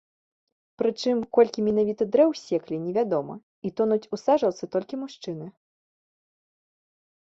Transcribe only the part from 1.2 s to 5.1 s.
колькі менавіта дрэў ссеклі не вядома, і тонуць у сажалцы толькі